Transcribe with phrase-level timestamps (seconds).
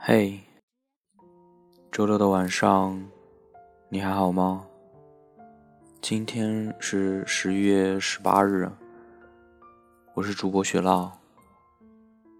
[0.00, 0.40] 嘿，
[1.90, 3.04] 周六的晚上，
[3.88, 4.64] 你还好吗？
[6.00, 8.70] 今天是十一月十八日，
[10.14, 11.10] 我是主播雪烙，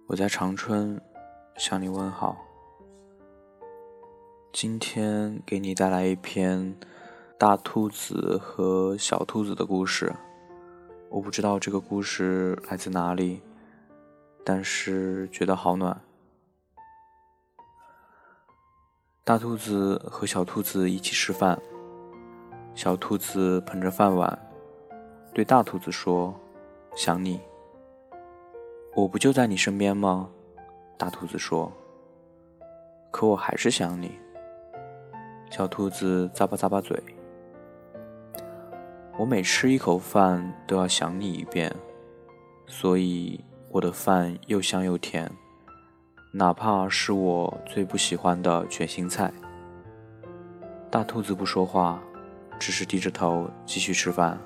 [0.06, 0.98] 我在长春
[1.56, 2.38] 向你问好。
[4.52, 6.74] 今天给你带来一篇
[7.36, 10.14] 大兔子和小兔子的故事，
[11.10, 13.42] 我不知道这个故事来自哪里，
[14.44, 16.00] 但是觉得好暖。
[19.28, 21.60] 大兔子和小兔子一起吃饭。
[22.74, 24.38] 小兔子捧着饭碗，
[25.34, 26.34] 对大兔子说
[26.96, 27.38] ：“想你。”
[28.96, 30.30] 我不就在你身边吗？
[30.96, 31.70] 大兔子说
[33.12, 34.18] ：“可我还是想你。”
[35.52, 36.98] 小兔子咂巴咂巴嘴
[39.20, 41.70] ：“我每吃一口饭都要想你一遍，
[42.66, 45.30] 所以我的饭又香又甜。”
[46.30, 49.32] 哪怕是我最不喜欢的卷心菜，
[50.90, 51.98] 大兔子不说话，
[52.58, 54.38] 只是低着头继续吃饭。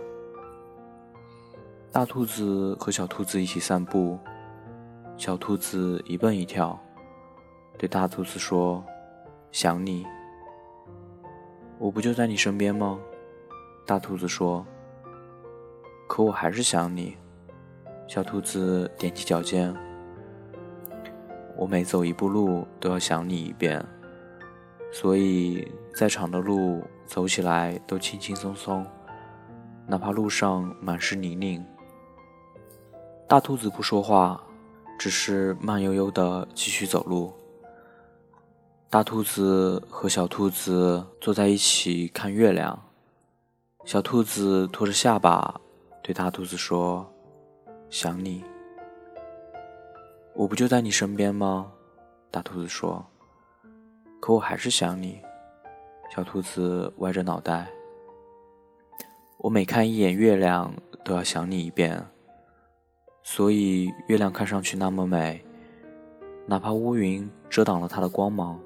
[1.91, 4.17] 大兔子和小兔子一起散步，
[5.17, 6.79] 小兔子一蹦一跳，
[7.77, 8.83] 对大兔子说
[9.51, 10.07] ：“想你。”
[11.79, 12.97] 我不就在你身边吗？
[13.85, 14.65] 大兔子说
[16.09, 17.17] ：“可我还是想你。”
[18.07, 19.75] 小兔子踮起脚尖。
[21.57, 23.85] 我每走一步路都要想你一遍，
[24.93, 28.85] 所以再长的路走起来都轻轻松松，
[29.87, 31.65] 哪怕路上满是泥泞。
[33.29, 34.43] 大兔子不说话，
[34.99, 37.33] 只是慢悠悠地继续走路。
[38.91, 42.79] 大兔子和小兔子坐在一起看月亮，
[43.85, 45.59] 小兔子托着下巴
[46.03, 47.11] 对大兔子说
[47.89, 48.45] ：“想你。”
[50.35, 51.71] 我不就在你身边吗？
[52.31, 53.05] 大兔子说。
[54.21, 55.21] 可我还是想你。
[56.15, 57.69] 小兔子歪着脑袋。
[59.39, 60.73] 我每看一眼月亮，
[61.05, 62.03] 都要想你一遍。
[63.23, 65.45] 所以月亮看上去那么美，
[66.47, 68.59] 哪怕乌云遮挡了它的光芒。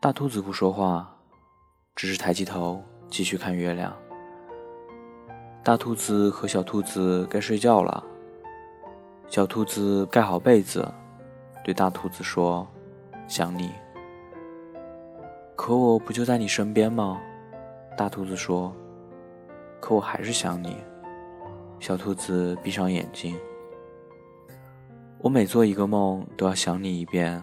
[0.00, 1.16] 大兔子不说话，
[1.94, 3.96] 只是抬起头继续看月亮。
[5.62, 8.04] 大兔子和小兔子该睡觉了。
[9.30, 10.84] 小兔子盖好被子，
[11.62, 12.66] 对大兔子说
[13.28, 13.70] ：“想你。”
[15.54, 17.20] 可我不就在你身边吗？
[17.96, 18.74] 大兔子说
[19.78, 20.78] ：“可我还是想你。”
[21.78, 23.36] 小兔子闭上眼睛。
[25.18, 27.40] 我每做一个梦都要想你一遍，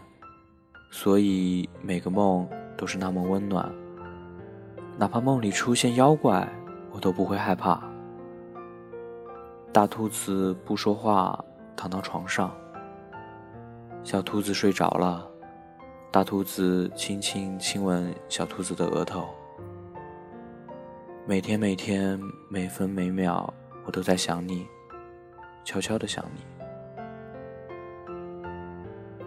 [0.92, 2.46] 所以每个梦
[2.76, 3.74] 都是那么温暖。
[4.98, 6.46] 哪怕梦里出现妖怪，
[6.92, 7.82] 我都不会害怕。
[9.72, 11.42] 大兔子不说话。
[11.78, 12.52] 躺到床上，
[14.04, 15.26] 小兔子睡着了。
[16.10, 19.28] 大兔子轻轻亲吻小兔子的额头。
[21.28, 23.54] 每天每天每分每秒，
[23.86, 24.66] 我都在想你，
[25.64, 26.42] 悄悄的想你。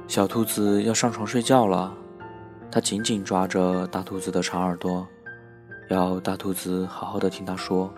[0.08, 1.94] 小兔子要上床睡觉了，
[2.72, 5.06] 它紧紧抓着大兔子的长耳朵，
[5.90, 7.92] 要大兔子好好的听它说。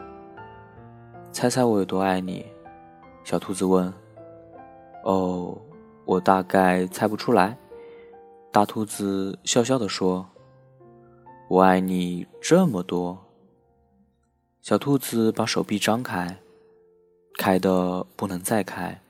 [1.31, 2.45] 猜猜我有多爱你？
[3.25, 3.91] 小兔子问。
[5.05, 5.61] 哦，
[6.05, 7.59] 我大概猜不出来。
[8.51, 10.29] 大兔子笑笑地说
[11.49, 13.19] ：“我爱你这么多。”
[14.63, 16.39] 小兔子把手臂张开，
[17.37, 19.01] 开的不能再开。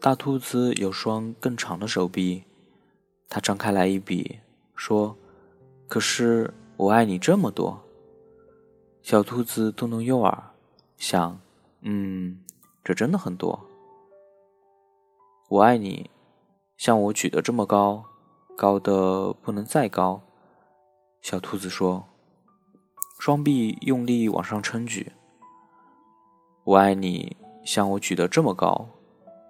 [0.00, 2.42] 大兔子有双更长的手臂，
[3.28, 4.38] 它张开来一比，
[4.74, 5.14] 说
[5.86, 7.78] ：“可是我爱你这么多。”
[9.02, 10.42] 小兔子动动右耳，
[10.96, 11.38] 想
[11.82, 12.40] ：“嗯，
[12.82, 13.60] 这真的很多。”
[15.50, 16.08] 我爱你，
[16.76, 18.04] 像我举得这么高，
[18.56, 20.22] 高的不能再高。
[21.22, 22.04] 小兔子说
[23.18, 25.10] ：“双臂用力往上撑举。”
[26.62, 28.86] 我爱你，像我举得这么高，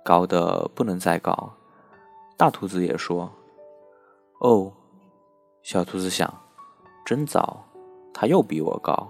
[0.03, 1.53] 高的不能再高。
[2.39, 3.31] 大兔子也说
[4.41, 4.73] ：“哦。”
[5.63, 6.33] 小兔子想
[7.05, 7.63] ：“真早，
[8.15, 9.07] 它又比我高。”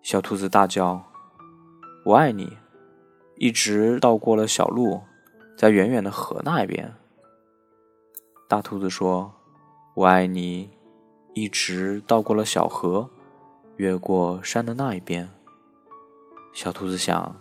[0.00, 1.04] 小兔子大叫
[2.06, 2.56] ：“我爱你！”
[3.36, 5.02] 一直到过了小路。
[5.58, 6.94] 在远远的河那边，
[8.46, 9.34] 大兔子说
[9.94, 10.70] ：“我爱你。”
[11.34, 13.10] 一直到过了小河，
[13.76, 15.28] 越过山的那一边。
[16.52, 17.34] 小兔子想：“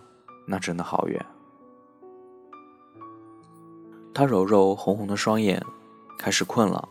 [0.48, 1.24] 那真的好远。”
[4.16, 5.64] 它揉揉红红的双眼，
[6.18, 6.90] 开始困了，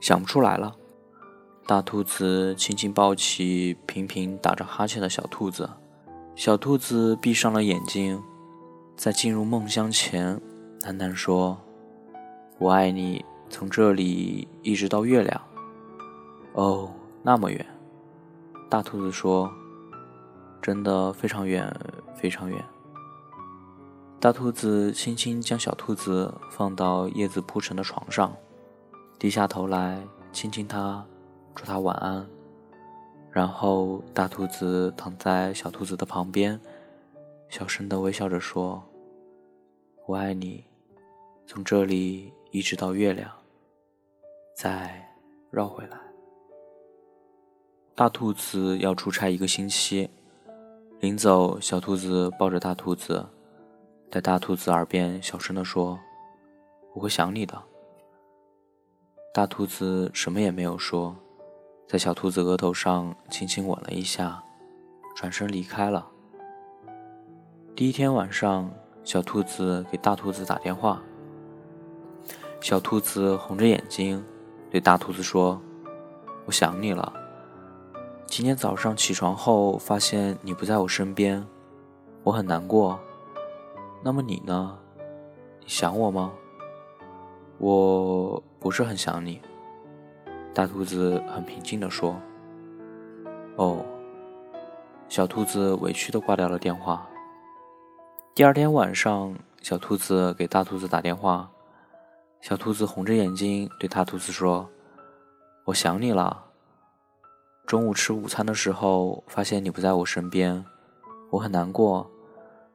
[0.00, 0.74] 想不出来了。
[1.68, 5.70] 大兔子轻轻抱起频频打着哈欠的小兔子，
[6.34, 8.20] 小兔子闭上了眼睛，
[8.96, 10.40] 在进入梦乡前。
[10.84, 11.58] 淡淡说
[12.60, 15.40] ：“我爱你，从这里一直到月亮。
[16.52, 16.90] 哦，
[17.22, 17.66] 那么远。
[18.68, 19.50] 大兔子说
[20.60, 21.74] ：“真的非常远，
[22.14, 22.62] 非常远。”
[24.20, 28.36] 大兔子轻轻将小兔子放到叶子铺成的床上，
[29.18, 31.02] 低下头来亲亲它，
[31.54, 32.26] 祝它晚安。
[33.30, 36.60] 然后，大兔子躺在小兔子的旁边，
[37.48, 38.82] 小声的微笑着说
[40.04, 40.66] ：“我爱你。”
[41.46, 43.30] 从这里一直到月亮，
[44.56, 45.08] 再
[45.50, 45.98] 绕回来。
[47.94, 50.08] 大兔子要出差一个星期，
[51.00, 53.24] 临走，小兔子抱着大兔子，
[54.10, 56.00] 在大兔子耳边小声地说
[56.94, 57.62] ：“我会想你的。”
[59.34, 61.14] 大兔子什么也没有说，
[61.86, 64.42] 在小兔子额头上轻轻吻了一下，
[65.14, 66.08] 转身离开了。
[67.76, 68.72] 第一天晚上，
[69.04, 71.02] 小兔子给大兔子打电话。
[72.64, 74.24] 小兔子红着眼睛
[74.70, 75.60] 对大兔子说
[76.46, 77.12] ：“我想你了。
[78.24, 81.46] 今天早上起床后发现你不在我身边，
[82.22, 82.98] 我很难过。
[84.02, 84.78] 那么你呢？
[85.60, 86.32] 你想我吗
[87.60, 89.42] ？”“我不是很想你。”
[90.54, 92.16] 大兔子很平静地说。
[93.56, 93.84] “哦。”
[95.10, 97.06] 小兔子委屈地挂掉了电话。
[98.34, 101.46] 第二天晚上，小兔子给大兔子打电话。
[102.44, 104.68] 小兔子红着眼睛对大兔子说
[105.64, 106.44] ：“我想你了。
[107.64, 110.62] 中午吃午餐的时候，发现你不在我身边，
[111.30, 112.06] 我很难过。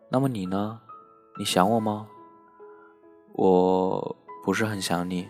[0.09, 0.81] 那么你呢？
[1.37, 2.07] 你想我吗
[3.33, 5.29] ？”“我不是很想你。”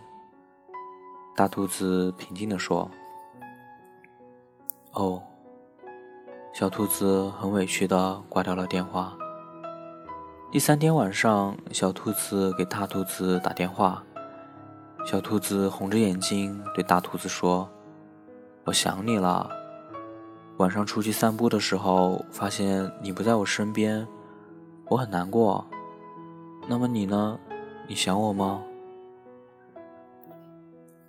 [1.35, 2.89] 大兔子平静地说。
[4.95, 5.21] “哦。”
[6.55, 9.17] 小兔子很委屈的挂掉了电话。
[10.49, 14.01] 第三天晚上，小兔子给大兔子打电话。
[15.05, 17.67] 小兔子红着眼睛对大兔子说
[18.65, 19.49] ：“我想你了。
[20.57, 24.07] 晚上出去散步的时候，发现你不在我身边，
[24.87, 25.65] 我很难过。
[26.67, 27.39] 那么你呢？
[27.87, 28.61] 你想我吗？”“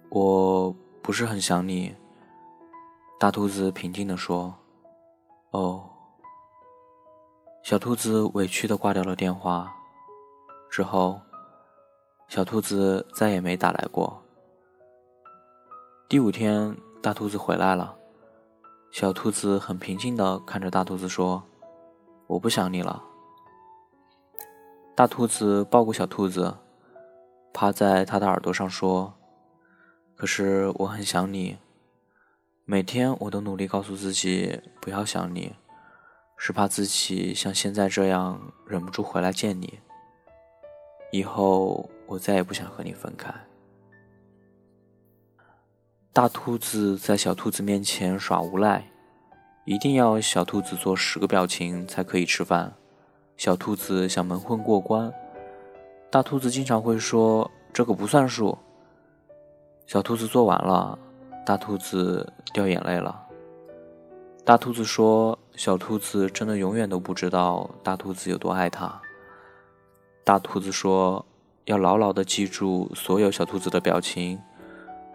[0.09, 1.95] 我不是很想你。”
[3.21, 4.55] 大兔子平静地说。
[5.53, 5.85] “哦。”
[7.63, 9.71] 小兔子委屈的挂掉了电话。
[10.71, 11.21] 之后。
[12.31, 14.23] 小兔子再也没打来过。
[16.09, 17.97] 第五天，大兔子回来了。
[18.93, 21.43] 小兔子很平静的看着大兔子说
[22.29, 23.03] ：“我不想你了。”
[24.95, 26.57] 大兔子抱过小兔子，
[27.53, 29.13] 趴在它的耳朵上说
[30.15, 31.59] ：“可是我很想你。
[32.65, 35.57] 每天我都努力告诉自己不要想你，
[36.37, 39.81] 是怕自己像现在这样忍不住回来见你。
[41.11, 43.33] 以后。”我再也不想和你分开。
[46.13, 48.85] 大兔子在小兔子面前耍无赖，
[49.65, 52.75] 一定要小兔子做十个表情才可以吃饭。
[53.37, 55.13] 小兔子想蒙混过关，
[56.11, 58.59] 大兔子经常会说：“这个不算数。”
[59.87, 60.99] 小兔子做完了，
[61.47, 63.25] 大兔子掉眼泪了。
[64.45, 69.01] 大兔子说：“小兔子真的永远都不知道大兔子有多爱它。”
[70.27, 71.25] 大兔子说。
[71.71, 74.41] 要牢牢的记住所有小兔子的表情，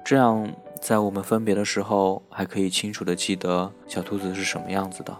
[0.05, 0.49] 这样
[0.79, 5.13] 在我们分别的时候，还可以清楚的记得小兔子是什么样子的。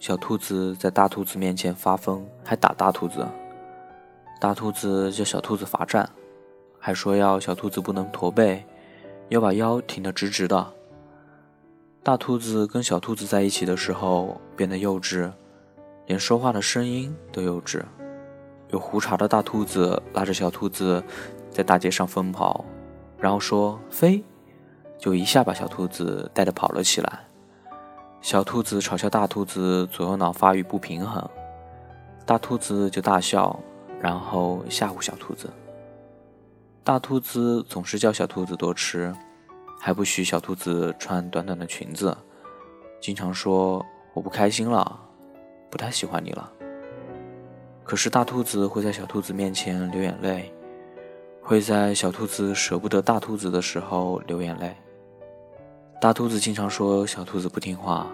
[0.00, 3.24] 小兔子在大兔子面前发疯，还打大兔子。
[4.40, 6.10] 大兔子叫小兔子罚站，
[6.80, 8.64] 还说要小兔子不能驼背，
[9.28, 10.72] 要把腰挺得直直的。
[12.02, 15.30] 大兔子跟小兔子在一起的时候变得幼稚，
[16.06, 17.80] 连说话的声音都幼稚。
[18.72, 21.02] 有胡茬的大兔子拉着小兔子
[21.50, 22.64] 在大街上疯跑，
[23.18, 24.24] 然后说“飞”，
[24.98, 27.20] 就一下把小兔子带着跑了起来。
[28.22, 31.28] 小兔子嘲笑大兔子左右脑发育不平衡，
[32.24, 33.58] 大兔子就大笑，
[34.00, 35.50] 然后吓唬小兔子。
[36.82, 39.14] 大兔子总是叫小兔子多吃，
[39.78, 42.16] 还不许小兔子穿短短的裙子，
[43.00, 44.98] 经常说“我不开心了，
[45.68, 46.50] 不太喜欢你了”。
[47.92, 50.50] 可是大兔子会在小兔子面前流眼泪，
[51.42, 54.74] 会在小兔子舍不得大兔子的时候流眼泪。
[56.00, 58.06] 大兔子经常说小兔子不听话，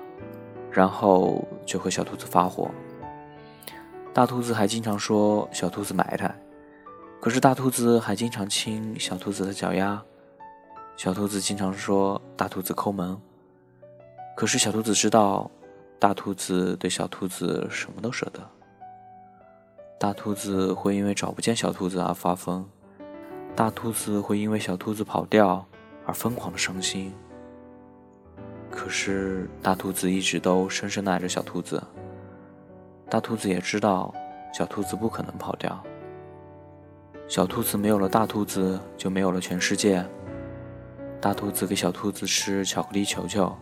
[0.72, 2.68] 然后就和小兔子发火。
[4.12, 6.36] 大兔子还经常说小兔子埋汰，
[7.20, 10.02] 可是大兔子还经常亲小兔子的脚丫。
[10.96, 13.16] 小兔子经常说大兔子抠门，
[14.36, 15.48] 可是小兔子知道，
[16.00, 18.40] 大兔子对小兔子什么都舍得。
[20.00, 22.64] 大兔子会因为找不见小兔子而发疯，
[23.56, 25.66] 大兔子会因为小兔子跑掉
[26.06, 27.12] 而疯狂的伤心。
[28.70, 31.82] 可是大兔子一直都深深的爱着小兔子。
[33.10, 34.14] 大兔子也知道
[34.52, 35.82] 小兔子不可能跑掉。
[37.26, 40.06] 小兔子没有了大兔子，就没有了全世界。
[41.20, 43.52] 大兔子给小兔子吃巧克力球球，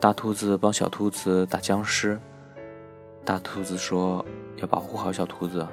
[0.00, 2.18] 大兔子帮小兔子打僵尸。
[3.22, 4.24] 大兔子说
[4.62, 5.66] 要保护好小兔子。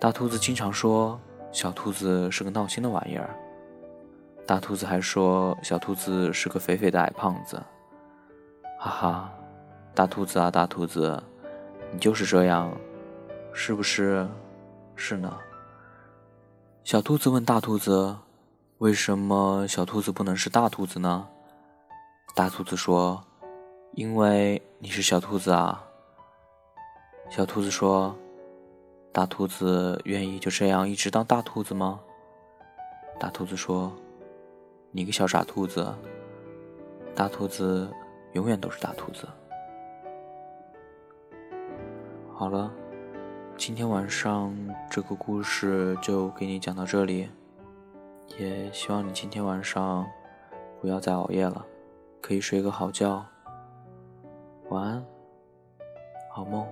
[0.00, 1.18] 大兔子经常说
[1.52, 3.34] 小兔子是个闹心的玩意儿。
[4.46, 7.62] 大兔子还说小兔子是个肥肥的矮胖子。
[8.80, 9.32] 哈哈，
[9.94, 11.22] 大兔子啊大兔子，
[11.92, 12.70] 你就是这样，
[13.52, 14.26] 是不是？
[14.94, 15.36] 是呢。
[16.84, 18.16] 小兔子问大兔子
[18.78, 21.28] ：“为什么小兔子不能是大兔子呢？”
[22.34, 23.22] 大兔子说
[23.94, 25.84] ：“因为你是小兔子啊。”
[27.30, 28.16] 小兔子说
[29.12, 32.00] ：“大兔子愿意就这样一直当大兔子吗？”
[33.20, 33.92] 大兔子说
[34.90, 35.94] ：“你个小傻兔子，
[37.14, 37.92] 大兔子
[38.32, 39.28] 永远都是大兔子。”
[42.34, 42.72] 好了。
[43.56, 44.54] 今天晚上
[44.88, 47.28] 这个故事就给你讲到这里，
[48.38, 50.06] 也希望你今天晚上
[50.80, 51.66] 不要再熬夜了，
[52.20, 53.26] 可以睡个好觉，
[54.68, 55.04] 晚安，
[56.30, 56.64] 好梦。